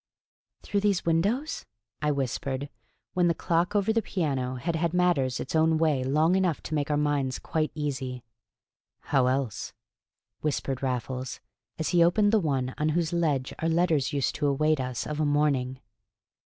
"Through 0.63 0.79
these 0.79 1.05
windows?" 1.05 1.67
I 2.01 2.09
whispered, 2.09 2.69
when 3.13 3.27
the 3.27 3.35
clock 3.35 3.75
over 3.75 3.93
the 3.93 4.01
piano 4.01 4.55
had 4.55 4.75
had 4.75 4.95
matters 4.95 5.39
its 5.39 5.55
own 5.55 5.77
way 5.77 6.03
long 6.03 6.35
enough 6.35 6.59
to 6.63 6.73
make 6.73 6.89
our 6.89 6.97
minds 6.97 7.37
quite 7.37 7.71
easy. 7.75 8.23
"How 9.13 9.27
else?" 9.27 9.73
whispered 10.39 10.81
Raffles, 10.81 11.39
as 11.77 11.89
he 11.89 12.03
opened 12.03 12.31
the 12.31 12.39
one 12.39 12.73
on 12.79 12.89
whose 12.89 13.13
ledge 13.13 13.53
our 13.59 13.69
letters 13.69 14.11
used 14.11 14.33
to 14.37 14.47
await 14.47 14.79
us 14.79 15.05
of 15.05 15.19
a 15.19 15.23
morning. 15.25 15.79